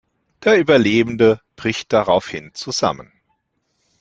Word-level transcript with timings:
Der 0.43 0.57
Überlebende 0.57 1.39
bricht 1.55 1.93
daraufhin 1.93 2.55
zusammen. 2.55 3.11